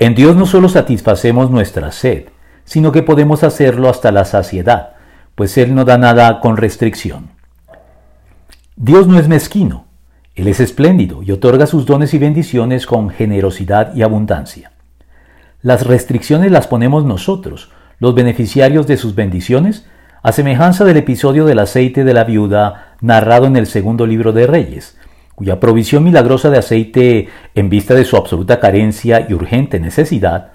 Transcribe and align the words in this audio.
En 0.00 0.14
Dios 0.14 0.34
no 0.34 0.46
solo 0.46 0.70
satisfacemos 0.70 1.50
nuestra 1.50 1.92
sed, 1.92 2.28
sino 2.64 2.90
que 2.90 3.02
podemos 3.02 3.44
hacerlo 3.44 3.90
hasta 3.90 4.10
la 4.10 4.24
saciedad, 4.24 4.92
pues 5.34 5.58
Él 5.58 5.74
no 5.74 5.84
da 5.84 5.98
nada 5.98 6.40
con 6.40 6.56
restricción. 6.56 7.28
Dios 8.76 9.06
no 9.06 9.18
es 9.18 9.28
mezquino, 9.28 9.84
Él 10.34 10.48
es 10.48 10.58
espléndido 10.58 11.22
y 11.22 11.32
otorga 11.32 11.66
sus 11.66 11.84
dones 11.84 12.14
y 12.14 12.18
bendiciones 12.18 12.86
con 12.86 13.10
generosidad 13.10 13.94
y 13.94 14.00
abundancia. 14.00 14.72
Las 15.60 15.86
restricciones 15.86 16.50
las 16.50 16.66
ponemos 16.66 17.04
nosotros, 17.04 17.70
los 17.98 18.14
beneficiarios 18.14 18.86
de 18.86 18.96
sus 18.96 19.14
bendiciones, 19.14 19.86
a 20.22 20.32
semejanza 20.32 20.86
del 20.86 20.96
episodio 20.96 21.44
del 21.44 21.58
aceite 21.58 22.04
de 22.04 22.14
la 22.14 22.24
viuda 22.24 22.94
narrado 23.02 23.44
en 23.44 23.56
el 23.56 23.66
segundo 23.66 24.06
libro 24.06 24.32
de 24.32 24.46
Reyes, 24.46 24.96
cuya 25.40 25.58
provisión 25.58 26.04
milagrosa 26.04 26.50
de 26.50 26.58
aceite 26.58 27.28
en 27.54 27.70
vista 27.70 27.94
de 27.94 28.04
su 28.04 28.18
absoluta 28.18 28.60
carencia 28.60 29.26
y 29.26 29.32
urgente 29.32 29.80
necesidad, 29.80 30.50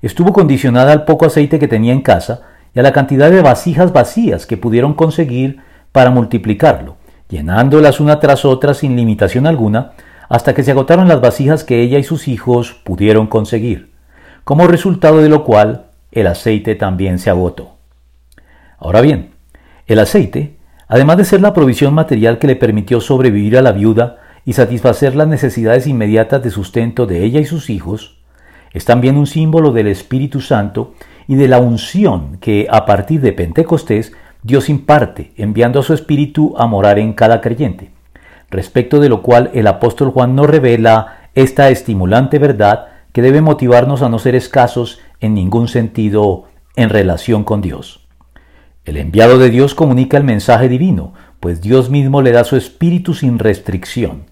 estuvo 0.00 0.32
condicionada 0.32 0.92
al 0.92 1.04
poco 1.04 1.26
aceite 1.26 1.58
que 1.58 1.68
tenía 1.68 1.92
en 1.92 2.00
casa 2.00 2.40
y 2.74 2.80
a 2.80 2.82
la 2.82 2.94
cantidad 2.94 3.30
de 3.30 3.42
vasijas 3.42 3.92
vacías 3.92 4.46
que 4.46 4.56
pudieron 4.56 4.94
conseguir 4.94 5.60
para 5.92 6.08
multiplicarlo, 6.08 6.96
llenándolas 7.28 8.00
una 8.00 8.18
tras 8.18 8.46
otra 8.46 8.72
sin 8.72 8.96
limitación 8.96 9.46
alguna, 9.46 9.92
hasta 10.30 10.54
que 10.54 10.62
se 10.62 10.70
agotaron 10.70 11.06
las 11.06 11.20
vasijas 11.20 11.62
que 11.62 11.82
ella 11.82 11.98
y 11.98 12.04
sus 12.04 12.26
hijos 12.26 12.72
pudieron 12.72 13.26
conseguir, 13.26 13.92
como 14.44 14.66
resultado 14.66 15.18
de 15.18 15.28
lo 15.28 15.44
cual 15.44 15.88
el 16.12 16.26
aceite 16.26 16.76
también 16.76 17.18
se 17.18 17.28
agotó. 17.28 17.76
Ahora 18.78 19.02
bien, 19.02 19.32
el 19.86 19.98
aceite, 19.98 20.56
además 20.88 21.18
de 21.18 21.26
ser 21.26 21.42
la 21.42 21.52
provisión 21.52 21.92
material 21.92 22.38
que 22.38 22.46
le 22.46 22.56
permitió 22.56 23.02
sobrevivir 23.02 23.58
a 23.58 23.62
la 23.62 23.72
viuda 23.72 24.19
y 24.44 24.54
satisfacer 24.54 25.14
las 25.14 25.28
necesidades 25.28 25.86
inmediatas 25.86 26.42
de 26.42 26.50
sustento 26.50 27.06
de 27.06 27.24
ella 27.24 27.40
y 27.40 27.44
sus 27.44 27.70
hijos, 27.70 28.18
es 28.72 28.84
también 28.84 29.16
un 29.16 29.26
símbolo 29.26 29.72
del 29.72 29.88
Espíritu 29.88 30.40
Santo 30.40 30.94
y 31.26 31.34
de 31.34 31.48
la 31.48 31.58
unción 31.58 32.38
que 32.40 32.66
a 32.70 32.86
partir 32.86 33.20
de 33.20 33.32
Pentecostés 33.32 34.12
Dios 34.42 34.68
imparte, 34.68 35.32
enviando 35.36 35.80
a 35.80 35.82
su 35.82 35.92
Espíritu 35.92 36.54
a 36.56 36.66
morar 36.66 36.98
en 36.98 37.12
cada 37.12 37.40
creyente, 37.40 37.90
respecto 38.50 39.00
de 39.00 39.08
lo 39.08 39.22
cual 39.22 39.50
el 39.54 39.66
apóstol 39.66 40.10
Juan 40.10 40.34
nos 40.34 40.48
revela 40.48 41.28
esta 41.34 41.70
estimulante 41.70 42.38
verdad 42.38 42.86
que 43.12 43.22
debe 43.22 43.42
motivarnos 43.42 44.02
a 44.02 44.08
no 44.08 44.18
ser 44.18 44.34
escasos 44.34 45.00
en 45.20 45.34
ningún 45.34 45.68
sentido 45.68 46.44
en 46.76 46.88
relación 46.88 47.44
con 47.44 47.60
Dios. 47.60 48.06
El 48.84 48.96
enviado 48.96 49.38
de 49.38 49.50
Dios 49.50 49.74
comunica 49.74 50.16
el 50.16 50.24
mensaje 50.24 50.68
divino, 50.68 51.12
pues 51.38 51.60
Dios 51.60 51.90
mismo 51.90 52.22
le 52.22 52.32
da 52.32 52.44
su 52.44 52.56
espíritu 52.56 53.14
sin 53.14 53.38
restricción. 53.38 54.29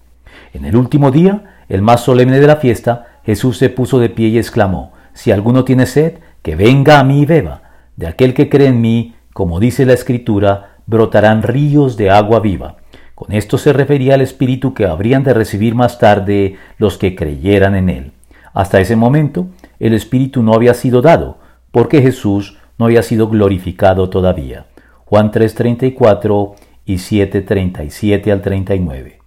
En 0.53 0.65
el 0.65 0.75
último 0.75 1.11
día, 1.11 1.63
el 1.69 1.81
más 1.81 2.01
solemne 2.01 2.39
de 2.39 2.47
la 2.47 2.57
fiesta, 2.57 3.19
Jesús 3.23 3.57
se 3.57 3.69
puso 3.69 3.99
de 3.99 4.09
pie 4.09 4.29
y 4.29 4.37
exclamó, 4.37 4.93
Si 5.13 5.31
alguno 5.31 5.63
tiene 5.63 5.85
sed, 5.85 6.19
que 6.41 6.55
venga 6.55 6.99
a 6.99 7.03
mí 7.03 7.21
y 7.21 7.25
beba. 7.25 7.61
De 7.95 8.07
aquel 8.07 8.33
que 8.33 8.49
cree 8.49 8.67
en 8.67 8.81
mí, 8.81 9.15
como 9.33 9.59
dice 9.59 9.85
la 9.85 9.93
Escritura, 9.93 10.77
brotarán 10.85 11.43
ríos 11.43 11.97
de 11.97 12.09
agua 12.09 12.39
viva. 12.39 12.77
Con 13.15 13.33
esto 13.33 13.57
se 13.57 13.73
refería 13.73 14.13
al 14.13 14.21
Espíritu 14.21 14.73
que 14.73 14.85
habrían 14.85 15.23
de 15.23 15.33
recibir 15.33 15.75
más 15.75 15.99
tarde 15.99 16.55
los 16.77 16.97
que 16.97 17.15
creyeran 17.15 17.75
en 17.75 17.89
él. 17.89 18.11
Hasta 18.53 18.79
ese 18.79 18.95
momento, 18.95 19.47
el 19.79 19.93
Espíritu 19.93 20.41
no 20.41 20.53
había 20.53 20.73
sido 20.73 21.01
dado, 21.01 21.37
porque 21.71 22.01
Jesús 22.01 22.57
no 22.77 22.85
había 22.85 23.03
sido 23.03 23.27
glorificado 23.27 24.09
todavía. 24.09 24.65
Juan 25.05 25.31
3:34 25.31 26.55
y 26.85 26.95
7:37 26.95 28.31
al 28.31 28.41
39. 28.41 29.17